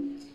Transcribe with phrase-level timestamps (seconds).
[0.00, 0.29] Hey,